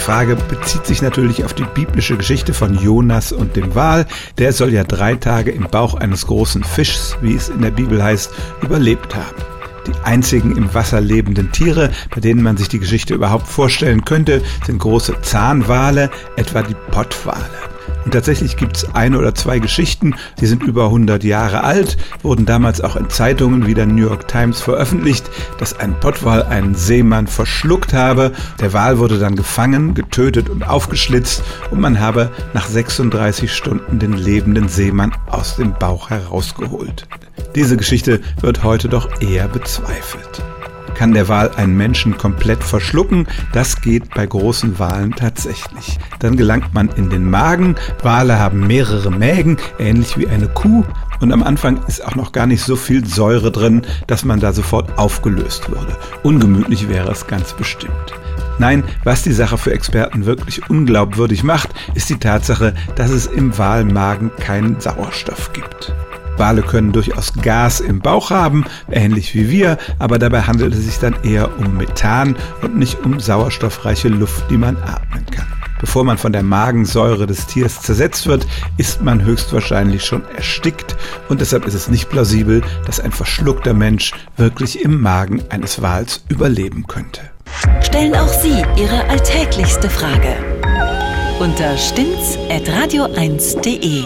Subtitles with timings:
[0.00, 4.06] Frage bezieht sich natürlich auf die biblische Geschichte von Jonas und dem Wal.
[4.38, 8.02] Der soll ja drei Tage im Bauch eines großen Fischs, wie es in der Bibel
[8.02, 8.32] heißt,
[8.62, 9.36] überlebt haben.
[9.86, 14.42] Die einzigen im Wasser lebenden Tiere, bei denen man sich die Geschichte überhaupt vorstellen könnte,
[14.66, 17.44] sind große Zahnwale, etwa die Pottwale.
[18.04, 22.46] Und tatsächlich gibt es eine oder zwei Geschichten, die sind über 100 Jahre alt, wurden
[22.46, 27.26] damals auch in Zeitungen wie der New York Times veröffentlicht, dass ein Pottwal einen Seemann
[27.26, 28.32] verschluckt habe.
[28.60, 34.14] Der Wal wurde dann gefangen, getötet und aufgeschlitzt und man habe nach 36 Stunden den
[34.14, 37.06] lebenden Seemann aus dem Bauch herausgeholt.
[37.54, 40.42] Diese Geschichte wird heute doch eher bezweifelt
[41.00, 43.26] kann der Wal einen Menschen komplett verschlucken.
[43.54, 45.98] Das geht bei großen Walen tatsächlich.
[46.18, 47.76] Dann gelangt man in den Magen.
[48.02, 50.84] Wale haben mehrere Mägen, ähnlich wie eine Kuh.
[51.20, 54.52] Und am Anfang ist auch noch gar nicht so viel Säure drin, dass man da
[54.52, 55.96] sofort aufgelöst würde.
[56.22, 58.12] Ungemütlich wäre es ganz bestimmt.
[58.58, 63.56] Nein, was die Sache für Experten wirklich unglaubwürdig macht, ist die Tatsache, dass es im
[63.56, 65.94] Walmagen keinen Sauerstoff gibt.
[66.40, 70.98] Wale können durchaus Gas im Bauch haben, ähnlich wie wir, aber dabei handelt es sich
[70.98, 75.46] dann eher um Methan und nicht um sauerstoffreiche Luft, die man atmen kann.
[75.80, 78.46] Bevor man von der Magensäure des Tiers zersetzt wird,
[78.76, 80.96] ist man höchstwahrscheinlich schon erstickt
[81.28, 86.24] und deshalb ist es nicht plausibel, dass ein verschluckter Mensch wirklich im Magen eines Wals
[86.28, 87.22] überleben könnte.
[87.82, 90.36] Stellen auch Sie Ihre alltäglichste Frage
[91.40, 94.04] unter stimmtz.radio1.de.